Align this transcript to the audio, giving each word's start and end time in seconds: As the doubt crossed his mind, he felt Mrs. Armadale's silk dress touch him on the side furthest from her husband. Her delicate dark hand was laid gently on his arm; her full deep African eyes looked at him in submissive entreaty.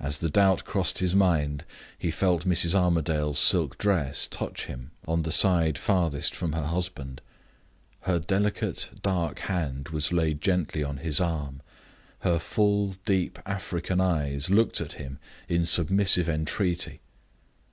As 0.00 0.18
the 0.18 0.30
doubt 0.30 0.64
crossed 0.64 0.98
his 0.98 1.14
mind, 1.14 1.64
he 1.96 2.10
felt 2.10 2.44
Mrs. 2.44 2.74
Armadale's 2.74 3.38
silk 3.38 3.78
dress 3.78 4.26
touch 4.26 4.66
him 4.66 4.90
on 5.06 5.22
the 5.22 5.30
side 5.30 5.78
furthest 5.78 6.34
from 6.34 6.54
her 6.54 6.66
husband. 6.66 7.20
Her 8.00 8.18
delicate 8.18 8.90
dark 9.00 9.38
hand 9.38 9.90
was 9.90 10.12
laid 10.12 10.40
gently 10.40 10.82
on 10.82 10.96
his 10.96 11.20
arm; 11.20 11.60
her 12.22 12.40
full 12.40 12.96
deep 13.04 13.38
African 13.46 14.00
eyes 14.00 14.50
looked 14.50 14.80
at 14.80 14.94
him 14.94 15.20
in 15.48 15.66
submissive 15.66 16.28
entreaty. 16.28 17.00